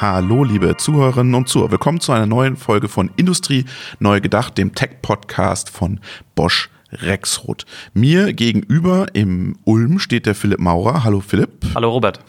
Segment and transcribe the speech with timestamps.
[0.00, 1.72] Hallo, liebe Zuhörerinnen und Zuhörer.
[1.72, 3.64] Willkommen zu einer neuen Folge von Industrie
[3.98, 5.98] Neu Gedacht, dem Tech-Podcast von
[6.36, 7.66] Bosch Rexroth.
[7.94, 11.02] Mir gegenüber im Ulm steht der Philipp Maurer.
[11.02, 11.66] Hallo Philipp.
[11.74, 12.20] Hallo Robert.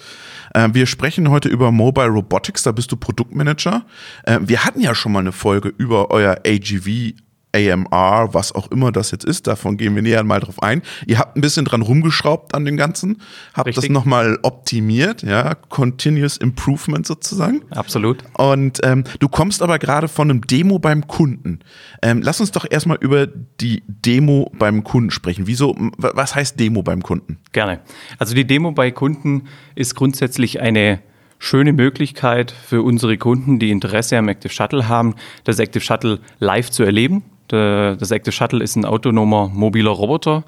[0.55, 3.85] Äh, wir sprechen heute über Mobile Robotics, da bist du Produktmanager.
[4.23, 7.13] Äh, wir hatten ja schon mal eine Folge über euer AGV
[7.53, 10.81] AMR, was auch immer das jetzt ist, davon gehen wir näher mal drauf ein.
[11.07, 13.21] Ihr habt ein bisschen dran rumgeschraubt an dem Ganzen,
[13.53, 13.85] habt Richtig.
[13.85, 17.61] das nochmal optimiert, ja, Continuous Improvement sozusagen.
[17.71, 18.23] Absolut.
[18.33, 21.59] Und ähm, du kommst aber gerade von einem Demo beim Kunden.
[22.01, 25.47] Ähm, lass uns doch erstmal über die Demo beim Kunden sprechen.
[25.47, 27.39] Wieso, was heißt Demo beim Kunden?
[27.51, 27.79] Gerne.
[28.19, 30.99] Also die Demo bei Kunden ist grundsätzlich eine
[31.39, 36.69] schöne Möglichkeit für unsere Kunden, die Interesse am Active Shuttle haben, das Active Shuttle live
[36.69, 37.23] zu erleben.
[37.51, 40.43] Das Active Shuttle ist ein autonomer mobiler Roboter.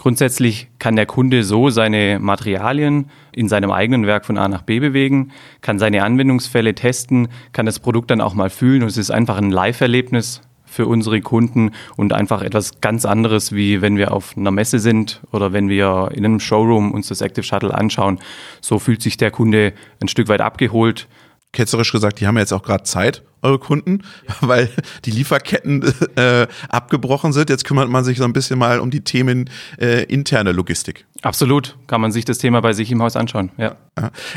[0.00, 4.80] Grundsätzlich kann der Kunde so seine Materialien in seinem eigenen Werk von A nach B
[4.80, 9.10] bewegen, kann seine Anwendungsfälle testen, kann das Produkt dann auch mal fühlen und es ist
[9.10, 14.36] einfach ein Live-Erlebnis für unsere Kunden und einfach etwas ganz anderes, wie wenn wir auf
[14.38, 18.20] einer Messe sind oder wenn wir in einem Showroom uns das Active Shuttle anschauen.
[18.62, 21.08] So fühlt sich der Kunde ein Stück weit abgeholt
[21.52, 24.02] ketzerisch gesagt, die haben jetzt auch gerade Zeit, eure Kunden,
[24.40, 24.70] weil
[25.04, 25.82] die Lieferketten
[26.16, 27.50] äh, abgebrochen sind.
[27.50, 31.06] Jetzt kümmert man sich so ein bisschen mal um die Themen äh, interne Logistik.
[31.22, 33.50] Absolut, kann man sich das Thema bei sich im Haus anschauen.
[33.56, 33.76] Ja.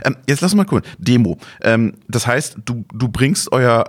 [0.04, 0.90] Ähm, jetzt lass mal gucken.
[0.98, 1.38] Demo.
[1.62, 3.86] Ähm, das heißt, du, du bringst euer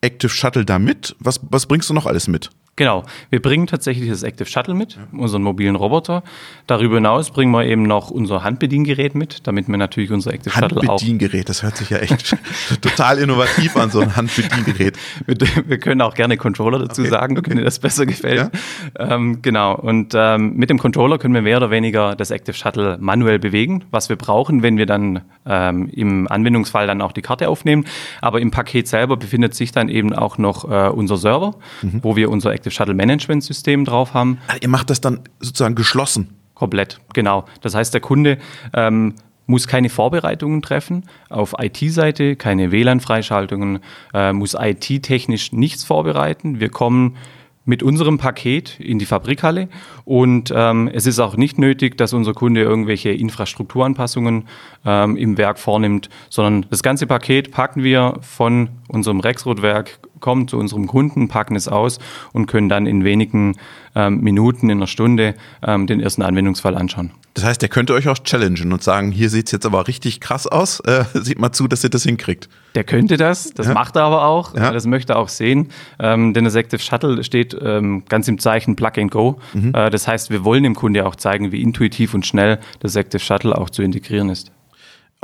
[0.00, 1.16] Active Shuttle da mit.
[1.18, 2.50] Was, was bringst du noch alles mit?
[2.76, 6.24] Genau, wir bringen tatsächlich das Active Shuttle mit, unseren mobilen Roboter.
[6.66, 10.78] Darüber hinaus bringen wir eben noch unser Handbediengerät mit, damit wir natürlich unser Active Shuttle
[10.78, 11.00] auch.
[11.00, 12.36] Handbediengerät, das hört sich ja echt
[12.80, 14.98] total innovativ an, so ein Handbediengerät.
[15.26, 17.50] wir, wir, können auch gerne Controller dazu okay, sagen, okay.
[17.50, 18.50] wenn dir das besser gefällt.
[18.98, 19.14] Ja?
[19.14, 22.98] Ähm, genau, und ähm, mit dem Controller können wir mehr oder weniger das Active Shuttle
[23.00, 27.48] manuell bewegen, was wir brauchen, wenn wir dann ähm, im Anwendungsfall dann auch die Karte
[27.48, 27.84] aufnehmen.
[28.20, 32.00] Aber im Paket selber befindet sich dann eben auch noch äh, unser Server, mhm.
[32.02, 34.38] wo wir unser Active Shuttle Management System drauf haben.
[34.48, 36.30] Ah, ihr macht das dann sozusagen geschlossen?
[36.54, 37.44] Komplett, genau.
[37.62, 38.38] Das heißt, der Kunde
[38.72, 39.14] ähm,
[39.46, 43.80] muss keine Vorbereitungen treffen auf IT-Seite, keine WLAN-Freischaltungen,
[44.12, 46.60] äh, muss IT-technisch nichts vorbereiten.
[46.60, 47.16] Wir kommen
[47.64, 49.68] mit unserem Paket in die Fabrikhalle
[50.04, 54.46] und ähm, es ist auch nicht nötig, dass unser Kunde irgendwelche Infrastrukturanpassungen
[54.84, 60.56] ähm, im Werk vornimmt, sondern das ganze Paket packen wir von unserem Rexroth-Werk, kommen zu
[60.56, 61.98] unserem Kunden, packen es aus
[62.32, 63.56] und können dann in wenigen
[63.94, 67.10] ähm, Minuten, in einer Stunde ähm, den ersten Anwendungsfall anschauen.
[67.34, 70.20] Das heißt, der könnte euch auch challengen und sagen, hier sieht es jetzt aber richtig
[70.20, 72.48] krass aus, äh, sieht mal zu, dass ihr das hinkriegt.
[72.74, 73.74] Der könnte das, das ja.
[73.74, 74.72] macht er aber auch, ja.
[74.72, 75.68] das möchte er auch sehen,
[75.98, 79.38] ähm, denn das Active Shuttle steht ähm, ganz im Zeichen Plug and Go.
[79.52, 79.74] Mhm.
[79.74, 83.20] Äh, das heißt, wir wollen dem Kunde auch zeigen, wie intuitiv und schnell das Active
[83.20, 84.53] Shuttle auch zu integrieren ist.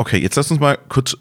[0.00, 1.14] Okay, jetzt lass uns mal kurz,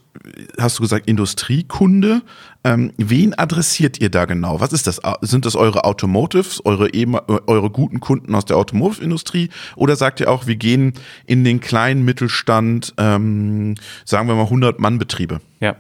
[0.58, 2.22] hast du gesagt, Industriekunde.
[2.64, 4.62] Ähm, wen adressiert ihr da genau?
[4.62, 5.02] Was ist das?
[5.20, 6.90] Sind das eure Automotives, eure,
[7.46, 9.50] eure guten Kunden aus der Automotive-Industrie?
[9.76, 10.94] Oder sagt ihr auch, wir gehen
[11.26, 13.76] in den kleinen Mittelstand, ähm,
[14.06, 15.42] sagen wir mal 100-Mann-Betriebe?
[15.60, 15.76] Ja,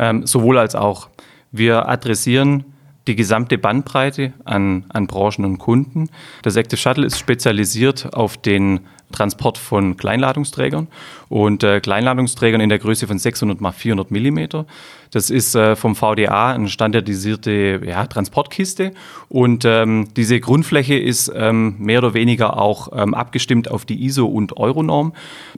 [0.00, 1.08] ähm, sowohl als auch.
[1.52, 2.64] Wir adressieren
[3.06, 6.08] die gesamte Bandbreite an, an Branchen und Kunden.
[6.42, 8.80] Das Active Shuttle ist spezialisiert auf den
[9.12, 10.88] Transport von Kleinladungsträgern
[11.28, 14.66] und äh, Kleinladungsträgern in der Größe von 600 mal 400 Millimeter.
[15.10, 18.92] Das ist äh, vom VDA eine standardisierte ja, Transportkiste
[19.28, 24.26] und ähm, diese Grundfläche ist ähm, mehr oder weniger auch ähm, abgestimmt auf die ISO-
[24.26, 25.12] und Euronorm.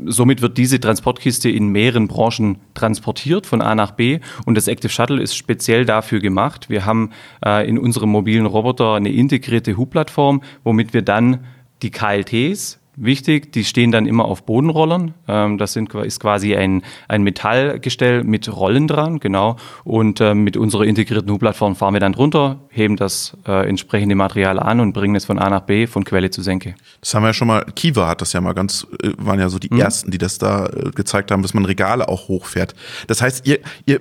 [0.07, 4.91] Somit wird diese Transportkiste in mehreren Branchen transportiert von A nach B und das Active
[4.91, 6.71] Shuttle ist speziell dafür gemacht.
[6.71, 7.11] Wir haben
[7.45, 11.45] äh, in unserem mobilen Roboter eine integrierte Hubplattform, womit wir dann
[11.83, 13.53] die KLTs wichtig.
[13.53, 15.15] Die stehen dann immer auf Bodenrollern.
[15.29, 19.57] Ähm, das sind, ist quasi ein, ein Metallgestell mit Rollen dran, genau.
[19.85, 24.59] Und ähm, mit unserer integrierten Hubplattform fahren wir dann drunter, heben das äh, entsprechende Material
[24.59, 26.75] an und bringen es von A nach B, von Quelle zu Senke.
[27.01, 29.49] Das haben wir ja schon mal, Kiva hat das ja mal ganz, äh, waren ja
[29.49, 29.81] so die mhm.
[29.81, 32.75] ersten, die das da äh, gezeigt haben, dass man Regale auch hochfährt.
[33.07, 34.01] Das heißt, ihr, ihr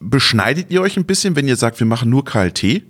[0.00, 2.82] beschneidet ihr euch ein bisschen, wenn ihr sagt, wir machen nur KLT?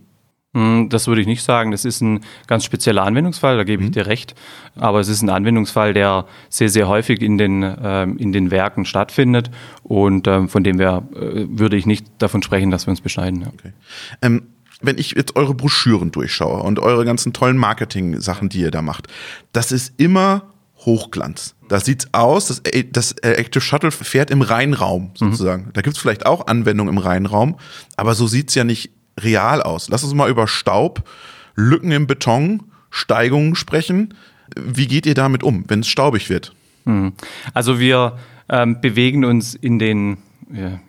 [0.54, 1.70] Hm, das würde ich nicht sagen.
[1.70, 3.92] Das ist ein ganz spezieller Anwendungsfall, da gebe ich mhm.
[3.92, 4.34] dir recht.
[4.76, 8.84] Aber es ist ein Anwendungsfall, der sehr, sehr häufig in den, ähm, in den Werken
[8.84, 9.50] stattfindet
[9.82, 13.40] und ähm, von dem wir, äh, würde ich nicht davon sprechen, dass wir uns beschneiden.
[13.42, 13.48] Ja.
[13.48, 13.72] Okay.
[14.20, 14.42] Ähm,
[14.82, 19.06] wenn ich jetzt eure Broschüren durchschaue und eure ganzen tollen Marketing-Sachen, die ihr da macht,
[19.52, 20.42] das ist immer
[20.84, 21.54] Hochglanz.
[21.68, 25.10] Da sieht's aus, das, äh, das Active Shuttle fährt im Rheinraum mhm.
[25.14, 25.66] sozusagen.
[25.66, 25.72] Mhm.
[25.72, 27.56] Da gibt's vielleicht auch Anwendungen im Rheinraum,
[27.96, 28.90] aber so sieht's ja nicht
[29.20, 29.88] real aus.
[29.88, 31.08] Lass uns mal über Staub,
[31.54, 34.14] Lücken im Beton, Steigungen sprechen.
[34.56, 36.54] Wie geht ihr damit um, wenn es staubig wird?
[36.84, 37.12] Hm.
[37.54, 38.18] Also wir
[38.48, 40.18] ähm, bewegen uns in den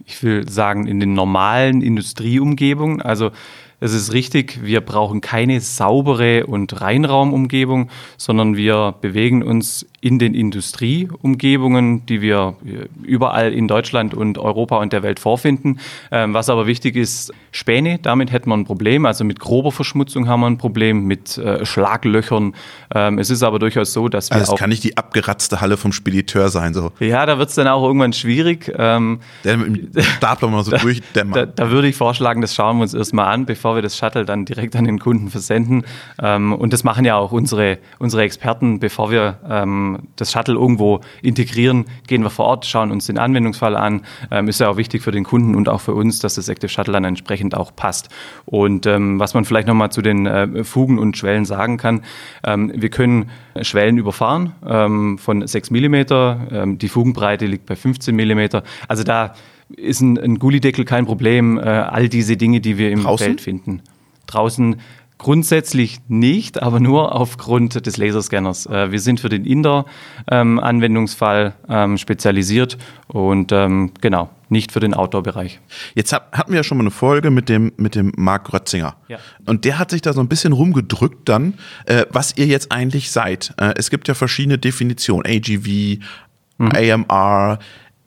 [0.05, 3.01] ich will sagen, in den normalen Industrieumgebungen.
[3.01, 3.31] Also
[3.83, 10.33] es ist richtig, wir brauchen keine saubere und Reinraumumgebung, sondern wir bewegen uns in den
[10.33, 12.55] Industrieumgebungen, die wir
[13.03, 15.79] überall in Deutschland und Europa und der Welt vorfinden.
[16.11, 19.05] Ähm, was aber wichtig ist, Späne, damit hätten wir ein Problem.
[19.05, 22.53] Also mit grober Verschmutzung haben wir ein Problem, mit äh, Schlaglöchern.
[22.93, 24.37] Ähm, es ist aber durchaus so, dass wir.
[24.37, 26.73] Also es kann nicht die abgeratzte Halle vom Spediteur sein.
[26.73, 26.91] So.
[26.99, 28.73] Ja, da wird es dann auch irgendwann schwierig.
[28.77, 31.33] Ähm, der mit dem Stapler mal so da, durchdämmern.
[31.33, 34.25] Da, da, würde ich vorschlagen, das schauen wir uns erstmal an, bevor wir das Shuttle
[34.25, 35.83] dann direkt an den Kunden versenden.
[36.21, 41.01] Ähm, und das machen ja auch unsere, unsere Experten, bevor wir ähm, das Shuttle irgendwo
[41.21, 44.01] integrieren, gehen wir vor Ort, schauen uns den Anwendungsfall an.
[44.31, 46.69] Ähm, ist ja auch wichtig für den Kunden und auch für uns, dass das Active
[46.69, 48.09] Shuttle dann entsprechend auch passt.
[48.45, 52.01] Und ähm, was man vielleicht nochmal zu den äh, Fugen und Schwellen sagen kann,
[52.43, 53.29] ähm, wir können
[53.61, 58.57] Schwellen überfahren ähm, von 6 mm, die Fugenbreite liegt bei 15 mm.
[58.87, 59.33] Also da
[59.75, 61.57] ist ein, ein Gullideckel kein Problem.
[61.57, 63.25] Äh, all diese Dinge, die wir im Draußen?
[63.25, 63.81] Feld finden.
[64.27, 64.77] Draußen
[65.23, 68.65] Grundsätzlich nicht, aber nur aufgrund des Laserscanners.
[68.65, 72.77] Äh, wir sind für den Indoor-Anwendungsfall ähm, spezialisiert
[73.07, 75.61] und ähm, genau, nicht für den Outdoor-Bereich.
[75.95, 78.97] Jetzt hatten wir ja schon mal eine Folge mit dem, mit dem Marc Grötzinger.
[79.07, 79.17] Ja.
[79.45, 81.53] Und der hat sich da so ein bisschen rumgedrückt dann,
[81.85, 83.53] äh, was ihr jetzt eigentlich seid.
[83.57, 85.99] Äh, es gibt ja verschiedene Definitionen, AGV,
[86.57, 86.71] mhm.
[86.75, 87.59] AMR,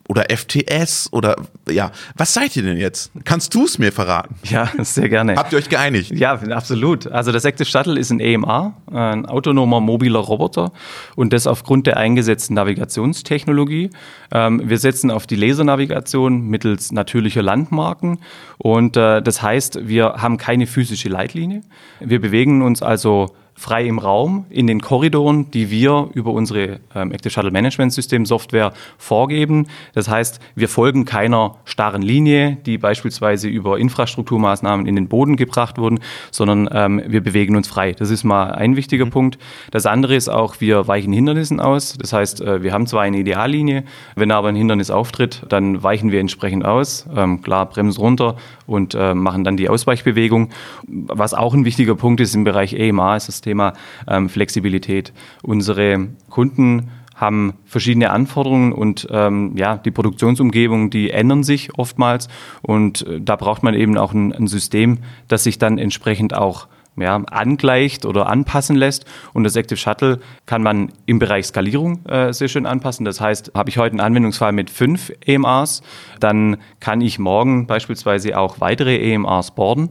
[0.08, 1.36] oder FTS oder
[1.68, 3.10] ja, was seid ihr denn jetzt?
[3.24, 4.36] Kannst du es mir verraten?
[4.44, 5.36] Ja, sehr gerne.
[5.36, 6.12] Habt ihr euch geeinigt?
[6.12, 7.06] Ja, absolut.
[7.06, 10.72] Also das Active Shuttle ist ein AMR, ein autonomer mobiler Roboter
[11.16, 13.90] und das aufgrund der eingesetzten Navigationstechnologie.
[14.32, 18.18] Ähm, wir setzen auf die Lasernavigation mittels natürlicher Landmarken
[18.58, 21.62] und äh, das heißt, wir haben keine physische Leitlinie.
[22.00, 27.10] Wir bewegen uns also frei im Raum in den Korridoren, die wir über unsere ähm,
[27.10, 29.66] Active Shuttle Management System Software vorgeben.
[29.94, 35.78] Das heißt, wir folgen keiner starren Linie, die beispielsweise über Infrastrukturmaßnahmen in den Boden gebracht
[35.78, 36.00] wurden,
[36.30, 37.92] sondern ähm, wir bewegen uns frei.
[37.92, 39.10] Das ist mal ein wichtiger mhm.
[39.10, 39.38] Punkt.
[39.70, 41.96] Das andere ist auch, wir weichen Hindernissen aus.
[41.98, 43.84] Das heißt, äh, wir haben zwar eine Ideallinie,
[44.16, 47.06] wenn aber ein Hindernis auftritt, dann weichen wir entsprechend aus.
[47.16, 48.36] Ähm, klar, bremsen runter
[48.66, 50.50] und äh, machen dann die Ausweichbewegung.
[50.86, 53.74] Was auch ein wichtiger Punkt ist im Bereich EMA, ist das Thema
[54.08, 55.12] ähm, Flexibilität.
[55.42, 62.28] Unsere Kunden haben verschiedene Anforderungen und ähm, ja, die Produktionsumgebungen, die ändern sich oftmals
[62.60, 64.98] und äh, da braucht man eben auch ein, ein System,
[65.28, 66.66] das sich dann entsprechend auch
[66.96, 69.04] ja, angleicht oder anpassen lässt.
[69.32, 73.04] Und das Active Shuttle kann man im Bereich Skalierung äh, sehr schön anpassen.
[73.04, 75.82] Das heißt, habe ich heute einen Anwendungsfall mit fünf EMRs,
[76.20, 79.90] dann kann ich morgen beispielsweise auch weitere EMRs boarden.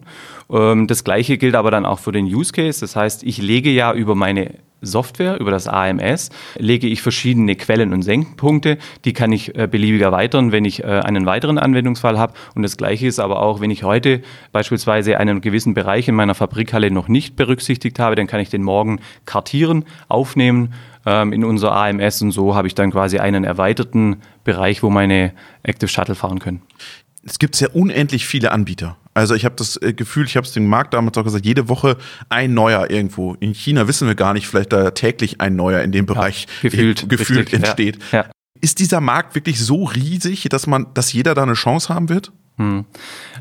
[0.50, 2.82] Ähm, das gleiche gilt aber dann auch für den Use Case.
[2.82, 7.94] Das heißt, ich lege ja über meine Software, über das AMS, lege ich verschiedene Quellen-
[7.94, 8.78] und Senkenpunkte.
[9.04, 12.34] Die kann ich äh, beliebig erweitern, wenn ich äh, einen weiteren Anwendungsfall habe.
[12.56, 14.22] Und das Gleiche ist aber auch, wenn ich heute
[14.52, 18.64] beispielsweise einen gewissen Bereich in meiner Fabrikhalle noch nicht berücksichtigt habe, dann kann ich den
[18.64, 20.74] morgen kartieren, aufnehmen
[21.06, 25.34] ähm, in unser AMS und so habe ich dann quasi einen erweiterten Bereich, wo meine
[25.64, 26.62] Active Shuttle fahren können.
[27.24, 28.98] Es gibt ja unendlich viele Anbieter.
[29.16, 31.70] Also ich habe das äh, Gefühl, ich habe es dem Markt damals auch gesagt, jede
[31.70, 31.98] Woche
[32.28, 33.34] ein neuer irgendwo.
[33.40, 36.70] In China wissen wir gar nicht, vielleicht da täglich ein neuer in dem Bereich ja,
[36.70, 38.00] gefühlt, gefühlt richtig, entsteht.
[38.12, 38.26] Ja, ja.
[38.60, 42.34] Ist dieser Markt wirklich so riesig, dass man, dass jeder da eine Chance haben wird?
[42.58, 42.86] Hm.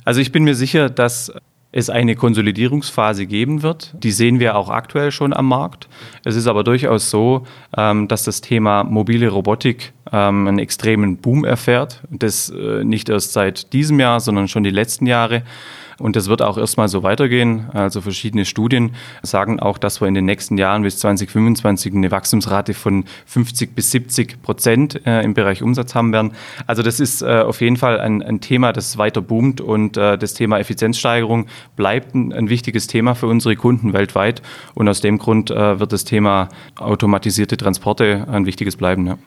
[0.04, 1.32] Also ich bin mir sicher, dass
[1.76, 3.94] es eine Konsolidierungsphase geben wird.
[3.98, 5.88] Die sehen wir auch aktuell schon am Markt.
[6.24, 11.44] Es ist aber durchaus so, ähm, dass das Thema mobile Robotik ähm, einen extremen Boom
[11.44, 12.00] erfährt.
[12.10, 15.42] Das äh, nicht erst seit diesem Jahr, sondern schon die letzten Jahre.
[15.98, 17.70] Und das wird auch erstmal so weitergehen.
[17.72, 22.74] Also verschiedene Studien sagen auch, dass wir in den nächsten Jahren bis 2025 eine Wachstumsrate
[22.74, 26.32] von 50 bis 70 Prozent äh, im Bereich Umsatz haben werden.
[26.66, 30.18] Also das ist äh, auf jeden Fall ein, ein, Thema, das weiter boomt und äh,
[30.18, 31.46] das Thema Effizienzsteigerung
[31.76, 34.42] bleibt ein, ein, wichtiges Thema für unsere Kunden weltweit.
[34.74, 39.06] Und aus dem Grund wird das Thema automatisierte Transporte ein wichtiges bleiben.
[39.06, 39.18] Ja.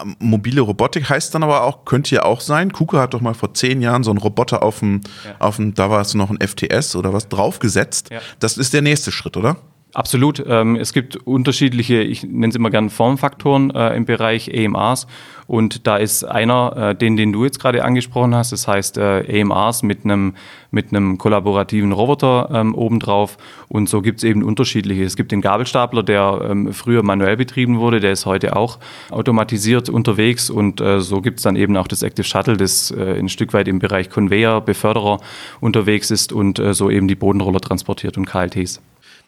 [0.00, 2.72] Ähm, mobile Robotik heißt dann aber auch, könnte ja auch sein.
[2.72, 5.34] KUKA hat doch mal vor zehn Jahren so einen Roboter auf dem, ja.
[5.38, 8.10] auf dem da war es noch ein FTS oder was draufgesetzt.
[8.10, 8.20] Ja.
[8.38, 9.56] Das ist der nächste Schritt, oder?
[9.94, 10.42] Absolut.
[10.46, 15.06] Ähm, es gibt unterschiedliche, ich nenne es immer gerne Formfaktoren äh, im Bereich EMRs.
[15.46, 19.20] Und da ist einer, äh, den, den du jetzt gerade angesprochen hast, das heißt äh,
[19.24, 20.34] EMRs mit einem
[20.70, 23.36] mit einem kollaborativen Roboter ähm, obendrauf.
[23.68, 25.04] Und so gibt es eben unterschiedliche.
[25.04, 28.78] Es gibt den Gabelstapler, der ähm, früher manuell betrieben wurde, der ist heute auch
[29.10, 30.48] automatisiert unterwegs.
[30.48, 33.68] Und äh, so gibt es dann eben auch das Active Shuttle, das ein Stück weit
[33.68, 35.18] im Bereich Conveyor, Beförderer
[35.60, 38.80] unterwegs ist und so eben die Bodenroller transportiert und KLTs.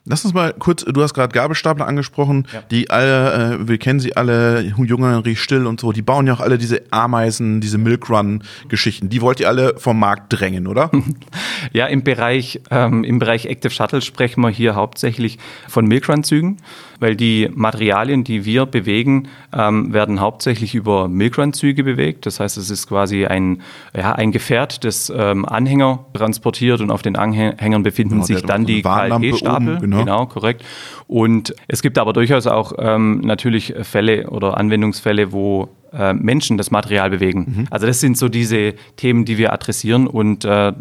[0.06, 2.60] Lass uns mal kurz, du hast gerade Gabelstapler angesprochen, ja.
[2.70, 6.34] die alle, äh, wir kennen sie alle, Junge Riech Still und so, die bauen ja
[6.34, 9.08] auch alle diese Ameisen, diese Milk Run-Geschichten.
[9.08, 10.90] Die wollt ihr alle vom Markt drängen, oder?
[11.72, 16.58] ja, im Bereich, ähm, im Bereich Active Shuttle sprechen wir hier hauptsächlich von Milk Run-Zügen,
[17.00, 22.26] weil die Materialien, die wir bewegen, ähm, werden hauptsächlich über Milk Run-Züge bewegt.
[22.26, 23.62] Das heißt, es ist quasi ein,
[23.96, 28.66] ja, ein Gefährt, das ähm, Anhänger transportiert und auf den Anhängern befinden genau, sich dann
[28.66, 29.78] die KLG-Stapel.
[29.80, 29.98] Genau.
[29.98, 30.26] genau.
[30.26, 30.64] korrekt.
[31.06, 36.70] Und es gibt aber durchaus auch ähm, natürlich Fälle oder Anwendungsfälle, wo äh, Menschen das
[36.70, 37.46] Material bewegen.
[37.46, 37.66] Mhm.
[37.70, 40.72] Also das sind so diese Themen, die wir adressieren und äh,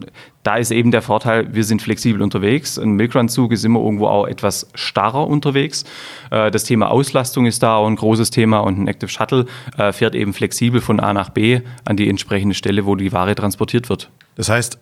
[0.44, 2.78] da ist eben der Vorteil, wir sind flexibel unterwegs.
[2.78, 5.86] Ein Milkrun-Zug ist immer irgendwo auch etwas starrer unterwegs.
[6.32, 9.46] Äh, das Thema Auslastung ist da auch ein großes Thema und ein Active Shuttle
[9.78, 13.36] äh, fährt eben flexibel von A nach B an die entsprechende Stelle, wo die Ware
[13.36, 14.10] transportiert wird.
[14.36, 14.80] Das heißt,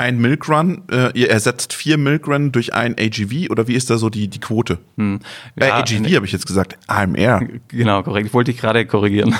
[0.00, 3.90] ein Milk Run, äh, ihr ersetzt vier Milk Run durch ein AGV oder wie ist
[3.90, 4.78] da so die, die Quote?
[4.96, 5.20] Hm.
[5.58, 7.42] Ja, äh, AGV habe ich jetzt gesagt, AMR.
[7.68, 8.28] Genau, korrekt.
[8.28, 9.34] Ich wollte dich gerade korrigieren.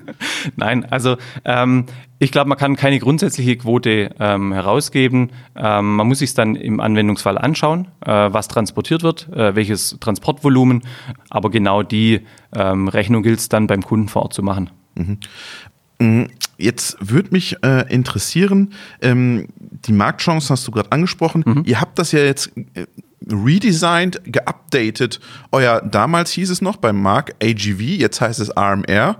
[0.56, 1.86] Nein, also ähm,
[2.18, 5.30] ich glaube, man kann keine grundsätzliche Quote ähm, herausgeben.
[5.56, 10.82] Ähm, man muss sich dann im Anwendungsfall anschauen, äh, was transportiert wird, äh, welches Transportvolumen.
[11.30, 12.20] Aber genau die
[12.54, 14.68] ähm, Rechnung gilt es dann beim Kunden vor Ort zu machen.
[14.96, 15.18] Mhm.
[15.98, 16.24] Mm,
[16.58, 21.44] jetzt würde mich äh, interessieren, ähm, die Marktchancen hast du gerade angesprochen.
[21.46, 21.62] Mhm.
[21.66, 22.86] Ihr habt das ja jetzt äh,
[23.30, 25.20] redesigned, geupdatet.
[25.52, 29.16] Euer damals hieß es noch beim Mark AGV, jetzt heißt es RMR.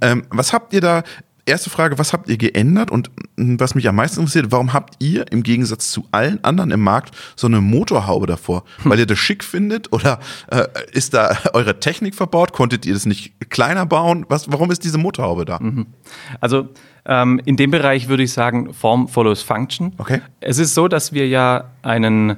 [0.00, 1.02] Ähm, was habt ihr da
[1.48, 5.30] erste Frage, was habt ihr geändert und was mich am meisten interessiert, warum habt ihr
[5.32, 8.64] im Gegensatz zu allen anderen im Markt so eine Motorhaube davor?
[8.82, 8.90] Hm.
[8.90, 12.52] Weil ihr das schick findet oder äh, ist da eure Technik verbaut?
[12.52, 14.26] Konntet ihr das nicht kleiner bauen?
[14.28, 15.58] Was, warum ist diese Motorhaube da?
[15.60, 15.86] Mhm.
[16.40, 16.68] Also
[17.06, 19.94] ähm, in dem Bereich würde ich sagen, Form follows Function.
[19.98, 20.20] Okay.
[20.40, 22.36] Es ist so, dass wir ja einen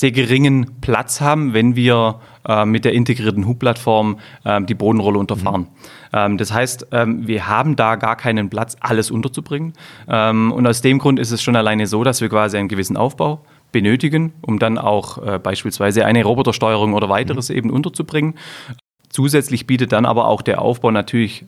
[0.00, 5.60] sehr geringen Platz haben, wenn wir äh, mit der integrierten Hubplattform äh, die Bodenrolle unterfahren.
[5.60, 5.66] Mhm.
[6.14, 9.74] Ähm, das heißt, ähm, wir haben da gar keinen Platz, alles unterzubringen.
[10.08, 12.96] Ähm, und aus dem Grund ist es schon alleine so, dass wir quasi einen gewissen
[12.96, 13.42] Aufbau
[13.72, 17.56] benötigen, um dann auch äh, beispielsweise eine Robotersteuerung oder weiteres mhm.
[17.56, 18.36] eben unterzubringen.
[19.10, 21.44] Zusätzlich bietet dann aber auch der Aufbau natürlich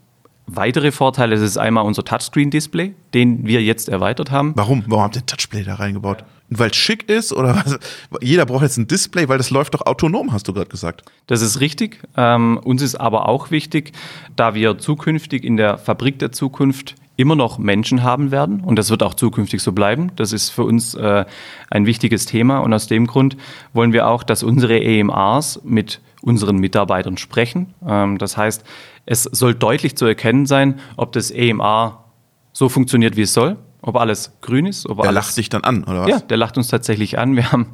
[0.47, 1.37] weitere Vorteile.
[1.37, 4.53] Das ist einmal unser Touchscreen-Display, den wir jetzt erweitert haben.
[4.57, 4.85] Warum?
[4.89, 6.25] Warum habt ihr Touchscreen da reingebaut?
[6.59, 7.79] Weil es schick ist oder was?
[8.21, 11.03] Jeder braucht jetzt ein Display, weil das läuft doch autonom, hast du gerade gesagt.
[11.27, 12.01] Das ist richtig.
[12.17, 13.93] Ähm, uns ist aber auch wichtig,
[14.37, 18.91] da wir zukünftig in der Fabrik der Zukunft immer noch Menschen haben werden und das
[18.91, 20.13] wird auch zukünftig so bleiben.
[20.17, 21.25] Das ist für uns äh,
[21.71, 23.37] ein wichtiges Thema und aus dem Grund
[23.73, 27.75] wollen wir auch, dass unsere EMRs mit unseren Mitarbeitern sprechen.
[27.87, 28.65] Ähm, das heißt,
[29.05, 32.05] es soll deutlich zu erkennen sein, ob das EMR
[32.53, 34.89] so funktioniert, wie es soll ob alles grün ist.
[34.89, 36.09] Ob der alles, lacht sich dann an, oder was?
[36.09, 37.37] Ja, der lacht uns tatsächlich an.
[37.37, 37.73] Wir haben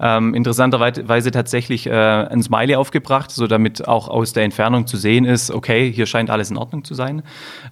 [0.00, 5.24] ähm, interessanterweise tatsächlich äh, ein Smiley aufgebracht, so damit auch aus der Entfernung zu sehen
[5.24, 7.22] ist, okay, hier scheint alles in Ordnung zu sein.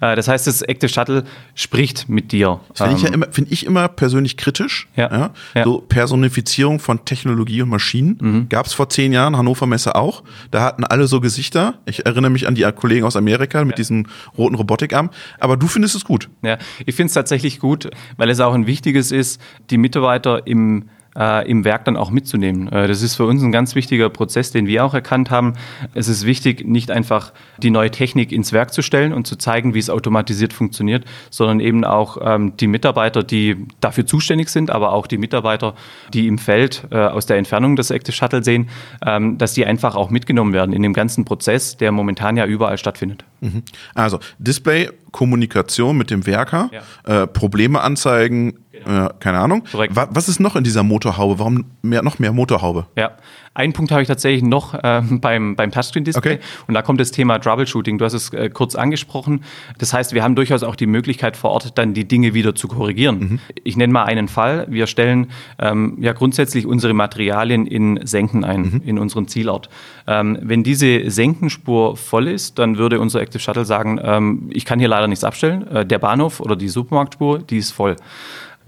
[0.00, 2.60] Äh, das heißt, das Active Shuttle spricht mit dir.
[2.68, 4.88] Das finde ich, ja ähm, immer, find ich immer persönlich kritisch.
[4.96, 5.10] Ja.
[5.10, 5.30] ja.
[5.54, 5.64] ja.
[5.64, 8.18] So Personifizierung von Technologie und Maschinen.
[8.20, 8.48] Mhm.
[8.48, 10.22] Gab es vor zehn Jahren, Hannover Messe auch.
[10.50, 11.74] Da hatten alle so Gesichter.
[11.86, 13.76] Ich erinnere mich an die Kollegen aus Amerika mit ja.
[13.76, 14.06] diesem
[14.36, 15.10] roten Robotikarm.
[15.38, 16.28] Aber du findest es gut.
[16.42, 19.40] Ja, ich finde es tatsächlich gut, weil es auch ein wichtiges ist,
[19.70, 22.68] die Mitarbeiter im äh, im Werk dann auch mitzunehmen.
[22.68, 25.54] Äh, das ist für uns ein ganz wichtiger Prozess, den wir auch erkannt haben.
[25.94, 29.74] Es ist wichtig, nicht einfach die neue Technik ins Werk zu stellen und zu zeigen,
[29.74, 34.92] wie es automatisiert funktioniert, sondern eben auch ähm, die Mitarbeiter, die dafür zuständig sind, aber
[34.92, 35.74] auch die Mitarbeiter,
[36.12, 38.68] die im Feld äh, aus der Entfernung das Active Shuttle sehen,
[39.04, 42.78] ähm, dass die einfach auch mitgenommen werden in dem ganzen Prozess, der momentan ja überall
[42.78, 43.24] stattfindet.
[43.40, 43.62] Mhm.
[43.94, 47.22] Also Display, Kommunikation mit dem Werker, ja.
[47.22, 49.06] äh, Probleme anzeigen, Genau.
[49.06, 49.64] Äh, keine Ahnung.
[49.70, 49.94] Korrekt.
[49.94, 51.38] Was ist noch in dieser Motorhaube?
[51.38, 52.86] Warum mehr, noch mehr Motorhaube?
[52.96, 53.12] Ja,
[53.56, 56.34] einen Punkt habe ich tatsächlich noch äh, beim, beim Touchscreen-Display.
[56.34, 56.44] Okay.
[56.68, 57.96] Und da kommt das Thema Troubleshooting.
[57.96, 59.44] Du hast es äh, kurz angesprochen.
[59.78, 62.68] Das heißt, wir haben durchaus auch die Möglichkeit vor Ort dann die Dinge wieder zu
[62.68, 63.18] korrigieren.
[63.18, 63.40] Mhm.
[63.64, 64.66] Ich nenne mal einen Fall.
[64.68, 65.28] Wir stellen
[65.58, 68.82] ähm, ja grundsätzlich unsere Materialien in Senken ein, mhm.
[68.84, 69.70] in unseren Zielort.
[70.06, 74.78] Ähm, wenn diese Senkenspur voll ist, dann würde unser Active Shuttle sagen, ähm, ich kann
[74.78, 75.66] hier leider nichts abstellen.
[75.68, 77.96] Äh, der Bahnhof oder die Supermarktspur, die ist voll.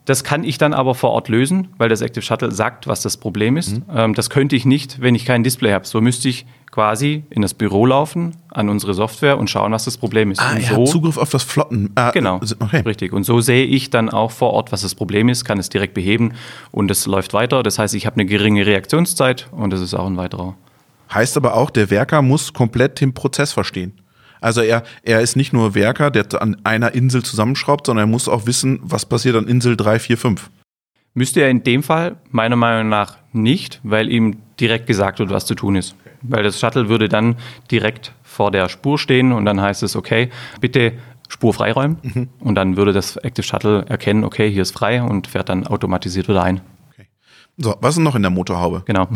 [0.08, 3.18] Das kann ich dann aber vor Ort lösen, weil das Active Shuttle sagt, was das
[3.18, 3.76] Problem ist.
[3.76, 3.82] Mhm.
[3.94, 5.86] Ähm, das könnte ich nicht, wenn ich kein Display habe.
[5.86, 9.98] So müsste ich quasi in das Büro laufen, an unsere Software und schauen, was das
[9.98, 10.40] Problem ist.
[10.40, 11.90] Ah, und so, Zugriff auf das Flotten.
[11.94, 12.80] Äh, genau, okay.
[12.86, 13.12] richtig.
[13.12, 15.92] Und so sehe ich dann auch vor Ort, was das Problem ist, kann es direkt
[15.92, 16.32] beheben
[16.70, 17.62] und es läuft weiter.
[17.62, 20.54] Das heißt, ich habe eine geringe Reaktionszeit und das ist auch ein weiterer.
[21.12, 23.92] Heißt aber auch, der Werker muss komplett den Prozess verstehen.
[24.40, 28.28] Also er, er ist nicht nur Werker, der an einer Insel zusammenschraubt, sondern er muss
[28.28, 30.50] auch wissen, was passiert an Insel 3, 4, 5.
[31.14, 35.46] Müsste er in dem Fall meiner Meinung nach nicht, weil ihm direkt gesagt wird, was
[35.46, 35.96] zu tun ist.
[36.22, 37.36] Weil das Shuttle würde dann
[37.70, 40.30] direkt vor der Spur stehen und dann heißt es, okay,
[40.60, 40.92] bitte
[41.28, 41.98] Spur freiräumen.
[42.02, 42.28] Mhm.
[42.40, 46.28] Und dann würde das Active Shuttle erkennen, okay, hier ist frei und fährt dann automatisiert
[46.28, 46.60] wieder ein.
[47.60, 48.84] So, was ist noch in der Motorhaube?
[48.86, 49.08] Genau.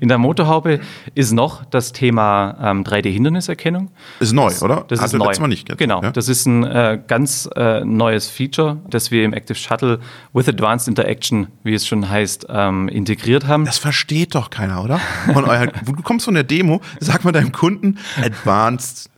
[0.00, 0.80] In der Motorhaube
[1.14, 3.90] ist noch das Thema ähm, 3D-Hinderniserkennung.
[4.20, 4.84] Ist neu, oder?
[4.86, 5.32] Das Hatte ist neu.
[5.40, 5.78] Mal nicht jetzt.
[5.78, 6.02] Genau.
[6.02, 6.10] Ja?
[6.10, 9.98] Das ist ein äh, ganz äh, neues Feature, das wir im Active Shuttle
[10.34, 13.64] with Advanced Interaction, wie es schon heißt, ähm, integriert haben.
[13.64, 15.00] Das versteht doch keiner, oder?
[15.32, 19.10] Von euer, du kommst von der Demo, sag mal deinem Kunden Advanced.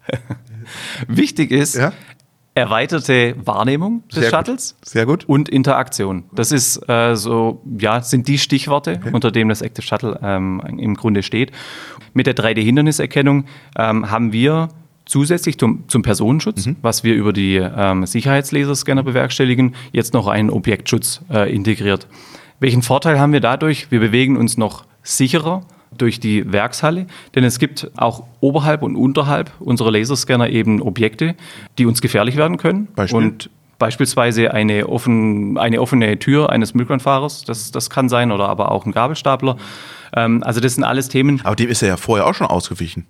[1.08, 1.92] Wichtig ist, ja?
[2.54, 4.88] Erweiterte Wahrnehmung des Sehr Shuttles gut.
[4.88, 5.24] Sehr gut.
[5.26, 6.24] und Interaktion.
[6.32, 9.10] Das ist äh, so, ja, sind die Stichworte, okay.
[9.12, 11.52] unter denen das Active Shuttle ähm, im Grunde steht.
[12.12, 13.46] Mit der 3D-Hinderniserkennung
[13.78, 14.68] ähm, haben wir
[15.06, 16.76] zusätzlich zum, zum Personenschutz, mhm.
[16.82, 22.06] was wir über die ähm, Sicherheitslaserscanner bewerkstelligen, jetzt noch einen Objektschutz äh, integriert.
[22.60, 23.90] Welchen Vorteil haben wir dadurch?
[23.90, 25.64] Wir bewegen uns noch sicherer
[25.98, 31.34] durch die Werkshalle, denn es gibt auch oberhalb und unterhalb unserer Laserscanner eben Objekte,
[31.78, 32.88] die uns gefährlich werden können.
[32.94, 33.18] Beispiel?
[33.18, 38.70] Und beispielsweise eine, offen, eine offene Tür eines Müllkranfahrers, das, das kann sein, oder aber
[38.70, 39.56] auch ein Gabelstapler.
[40.14, 41.40] Ähm, also das sind alles Themen.
[41.42, 43.06] Aber dem ist er ja vorher auch schon ausgewichen.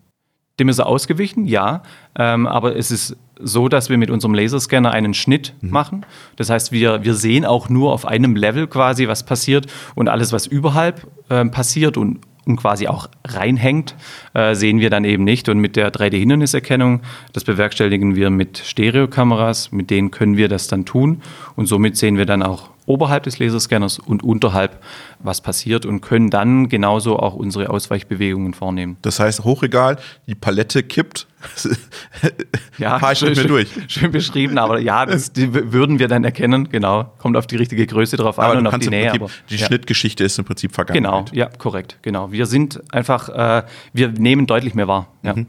[0.59, 1.83] Dem ist er ausgewichen, ja.
[2.19, 5.71] Ähm, aber es ist so, dass wir mit unserem Laserscanner einen Schnitt mhm.
[5.71, 6.07] machen.
[6.37, 10.33] Das heißt, wir, wir sehen auch nur auf einem Level quasi, was passiert und alles,
[10.33, 13.95] was überhalb äh, passiert und und quasi auch reinhängt,
[14.35, 15.49] äh, sehen wir dann eben nicht.
[15.49, 17.01] Und mit der 3D-Hinderniserkennung,
[17.33, 21.23] das bewerkstelligen wir mit Stereokameras, mit denen können wir das dann tun.
[21.57, 24.83] Und somit sehen wir dann auch oberhalb des Laserscanners und unterhalb,
[25.19, 28.97] was passiert und können dann genauso auch unsere Ausweichbewegungen vornehmen.
[29.03, 31.27] Das heißt, Hochregal, die Palette kippt.
[32.79, 33.69] ja, schön, schön, durch.
[33.89, 37.13] schön beschrieben, aber ja, das würden wir dann erkennen, genau.
[37.19, 39.13] Kommt auf die richtige Größe drauf an und auf die Nähe.
[39.13, 39.67] aber, die ja.
[39.67, 41.03] Schnittgeschichte ist im Prinzip vergangen.
[41.03, 42.31] Genau, ja, korrekt, genau.
[42.31, 45.09] Wir sind einfach, äh, wir nehmen deutlich mehr wahr.
[45.23, 45.35] Ja.
[45.35, 45.47] Mhm.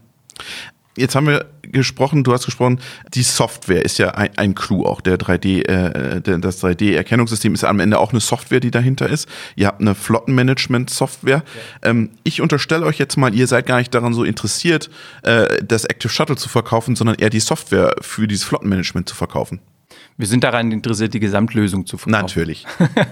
[0.96, 2.80] Jetzt haben wir gesprochen, du hast gesprochen,
[3.14, 5.02] die Software ist ja ein, ein Clou auch.
[5.02, 9.28] Der 3D, äh, das 3D-Erkennungssystem ist am Ende auch eine Software, die dahinter ist.
[9.56, 11.44] Ihr habt eine Flottenmanagement-Software.
[11.84, 11.90] Ja.
[11.90, 14.92] Ähm, ich unterstelle euch jetzt mal, ihr seid gar nicht daran so interessiert,
[15.24, 19.60] äh, das Active Shuttle zu verkaufen, sondern eher die Software für dieses Flottenmanagement zu verkaufen.
[20.18, 22.22] Wir sind daran interessiert, die Gesamtlösung zu verkaufen.
[22.22, 22.66] Natürlich.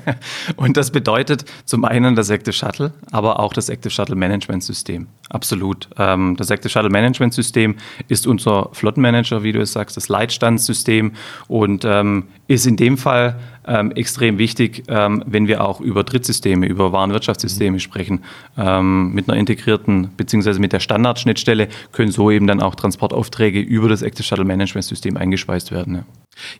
[0.55, 5.07] und das bedeutet zum einen das Active Shuttle, aber auch das Active Shuttle Management System.
[5.29, 5.89] Absolut.
[5.97, 7.75] Ähm, das Active Shuttle Management System
[8.07, 11.13] ist unser Flottenmanager, wie du es sagst, das Leitstandssystem
[11.47, 16.65] und ähm, ist in dem Fall ähm, extrem wichtig, ähm, wenn wir auch über Drittsysteme,
[16.65, 17.79] über Warenwirtschaftssysteme mhm.
[17.79, 18.23] sprechen.
[18.57, 23.89] Ähm, mit einer integrierten beziehungsweise mit der Standardschnittstelle können so eben dann auch Transportaufträge über
[23.89, 25.95] das Active Shuttle Management System eingespeist werden.
[25.95, 26.03] Ja.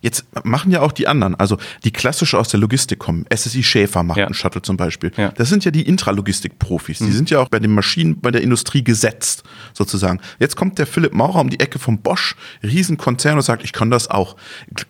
[0.00, 3.24] Jetzt machen ja auch die anderen, also die klassisch aus der Logistik kommen.
[3.34, 4.26] SSI Schäfer macht ja.
[4.26, 5.12] einen Shuttle zum Beispiel.
[5.16, 5.30] Ja.
[5.30, 6.98] Das sind ja die Intralogistik-Profis.
[6.98, 7.12] Die mhm.
[7.12, 10.20] sind ja auch bei den Maschinen, bei der Industrie gesetzt, sozusagen.
[10.38, 13.90] Jetzt kommt der Philipp Maurer um die Ecke vom Bosch, Riesenkonzern und sagt, ich kann
[13.90, 14.36] das auch.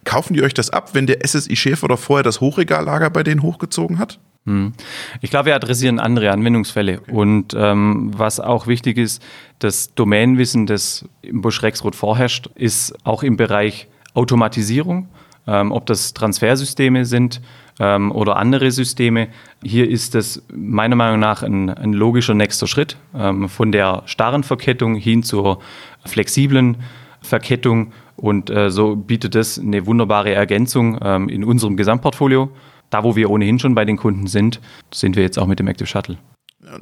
[0.05, 3.43] Kaufen die euch das ab, wenn der SSI Schäfer oder vorher das Hochregallager bei denen
[3.43, 4.19] hochgezogen hat?
[4.45, 4.73] Hm.
[5.21, 7.01] Ich glaube, wir adressieren andere Anwendungsfälle.
[7.01, 7.13] Okay.
[7.13, 9.23] Und ähm, was auch wichtig ist,
[9.61, 15.09] das Domänenwissen, das im Busch Rexroth vorherrscht, ist auch im Bereich Automatisierung,
[15.47, 17.41] ähm, ob das Transfersysteme sind
[17.79, 19.29] ähm, oder andere Systeme.
[19.63, 24.43] Hier ist das meiner Meinung nach ein, ein logischer nächster Schritt ähm, von der starren
[24.43, 25.61] Verkettung hin zur
[26.05, 26.79] flexiblen
[27.21, 27.93] Verkettung.
[28.17, 32.51] Und äh, so bietet das eine wunderbare Ergänzung ähm, in unserem Gesamtportfolio.
[32.91, 34.61] Da, wo wir ohnehin schon bei den Kunden sind,
[34.93, 36.19] sind wir jetzt auch mit dem Active Shuttle.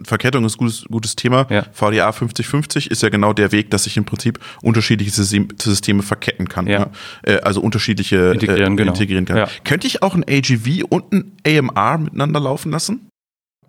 [0.04, 1.46] Verkettung ist ein gutes, gutes Thema.
[1.48, 1.64] Ja.
[1.72, 6.66] VDA 5050 ist ja genau der Weg, dass ich im Prinzip unterschiedliche Systeme verketten kann.
[6.66, 6.90] Ja.
[7.24, 7.42] Ne?
[7.42, 8.92] Also unterschiedliche integrieren, äh, genau.
[8.92, 9.38] integrieren kann.
[9.38, 9.48] Ja.
[9.64, 13.08] Könnte ich auch ein AGV und ein AMR miteinander laufen lassen?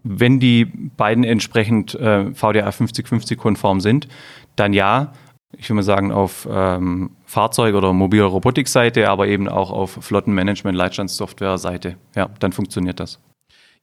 [0.03, 4.07] Wenn die beiden entsprechend äh, VDA 5050 konform sind,
[4.55, 5.13] dann ja.
[5.57, 11.97] Ich würde mal sagen, auf ähm, Fahrzeug- oder mobile Robotik-Seite, aber eben auch auf Flottenmanagement-Leitstandssoftware-Seite.
[12.15, 13.19] Ja, dann funktioniert das.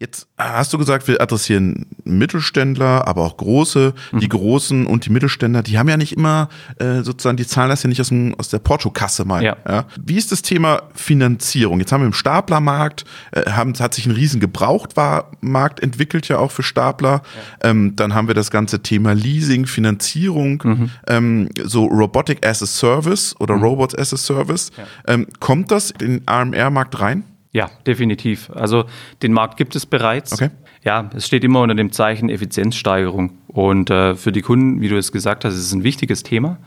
[0.01, 3.95] Jetzt hast du gesagt, wir adressieren Mittelständler, aber auch große.
[4.13, 4.21] Mhm.
[4.21, 7.83] Die Großen und die Mittelständler, die haben ja nicht immer äh, sozusagen, die zahlen das
[7.83, 9.43] ja nicht aus, dem, aus der Portokasse mal.
[9.43, 9.57] Ja.
[9.69, 9.87] ja.
[10.01, 11.81] Wie ist das Thema Finanzierung?
[11.81, 16.53] Jetzt haben wir im Staplermarkt, äh, haben, hat sich ein riesen Gebrauchtmarkt entwickelt ja auch
[16.53, 17.23] für Stapler.
[17.65, 17.71] Ja.
[17.71, 20.91] Ähm, dann haben wir das ganze Thema Leasing, Finanzierung, mhm.
[21.09, 23.65] ähm, so Robotic as a Service oder mhm.
[23.65, 24.71] Robots as a Service.
[24.79, 24.85] Ja.
[25.13, 27.25] Ähm, kommt das in den AMR-Markt rein?
[27.53, 28.51] Ja, definitiv.
[28.51, 28.85] Also
[29.23, 30.33] den Markt gibt es bereits.
[30.33, 30.51] Okay.
[30.85, 33.33] Ja, es steht immer unter dem Zeichen Effizienzsteigerung.
[33.49, 36.59] Und äh, für die Kunden, wie du es gesagt hast, ist es ein wichtiges Thema.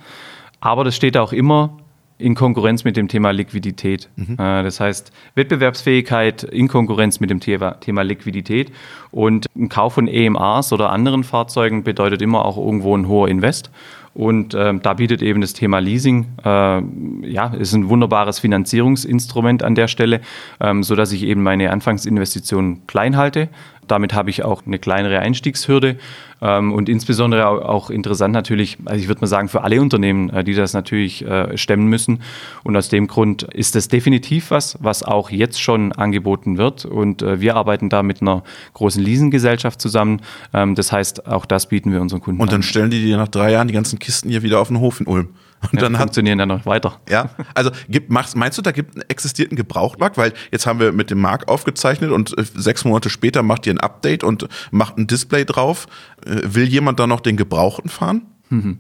[0.60, 1.78] Aber das steht auch immer
[2.22, 4.10] in Konkurrenz mit dem Thema Liquidität.
[4.16, 4.34] Mhm.
[4.34, 8.72] Äh, das heißt, Wettbewerbsfähigkeit in Konkurrenz mit dem Thema, Thema Liquidität.
[9.12, 13.72] Und ein Kauf von EMAs oder anderen Fahrzeugen bedeutet immer auch irgendwo ein hoher Invest.
[14.14, 16.82] Und ähm, da bietet eben das Thema Leasing, äh,
[17.30, 20.22] ja, ist ein wunderbares Finanzierungsinstrument an der Stelle,
[20.60, 23.48] ähm, so dass ich eben meine Anfangsinvestitionen klein halte,
[23.92, 25.98] damit habe ich auch eine kleinere Einstiegshürde
[26.42, 30.44] ähm, und insbesondere auch, interessant natürlich, also ich würde mal sagen, für alle Unternehmen, äh,
[30.44, 32.22] die das natürlich äh, stemmen müssen.
[32.64, 36.86] Und aus dem Grund ist das definitiv was, was auch jetzt schon angeboten wird.
[36.86, 40.22] Und äh, wir arbeiten da mit einer großen Leasinggesellschaft zusammen.
[40.54, 42.48] Ähm, das heißt, auch das bieten wir unseren Kunden an.
[42.48, 44.80] Und dann stellen die dir nach drei Jahren die ganzen Kisten hier wieder auf den
[44.80, 45.30] Hof in Ulm.
[45.62, 47.00] Und ja, dann funktionieren dann noch weiter.
[47.10, 50.18] Ja, also gibt, machst, meinst du, da gibt einen existierten Gebrauchtmarkt?
[50.18, 53.74] Weil jetzt haben wir mit dem Markt aufgezeichnet und äh, sechs Monate später macht ihr
[53.74, 55.88] ein Update und macht ein Display drauf.
[56.26, 58.26] Äh, will jemand da noch den Gebrauchten fahren?
[58.50, 58.80] Mhm.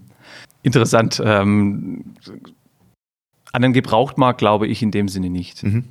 [0.63, 1.21] Interessant.
[1.23, 2.15] Ähm,
[3.51, 5.63] an den Gebrauchtmarkt glaube ich in dem Sinne nicht.
[5.63, 5.85] Mhm.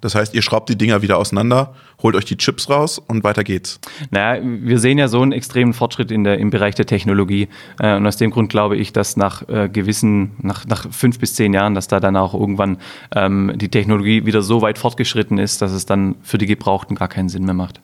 [0.00, 3.44] Das heißt, ihr schraubt die Dinger wieder auseinander, holt euch die Chips raus und weiter
[3.44, 3.80] geht's.
[4.10, 7.48] Naja, wir sehen ja so einen extremen Fortschritt in der, im Bereich der Technologie.
[7.80, 11.34] Äh, und aus dem Grund glaube ich, dass nach äh, gewissen, nach, nach fünf bis
[11.34, 12.78] zehn Jahren, dass da dann auch irgendwann
[13.14, 17.08] ähm, die Technologie wieder so weit fortgeschritten ist, dass es dann für die Gebrauchten gar
[17.08, 17.80] keinen Sinn mehr macht.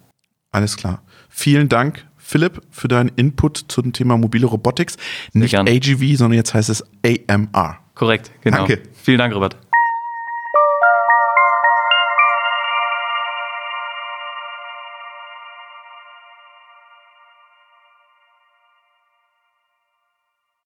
[0.50, 1.02] Alles klar.
[1.28, 4.96] Vielen Dank, Philipp, für deinen Input zum Thema mobile Robotics.
[5.32, 7.78] Nicht AGV, sondern jetzt heißt es AMR.
[7.94, 8.58] Korrekt, genau.
[8.58, 8.82] Danke.
[8.92, 9.56] Vielen Dank, Robert.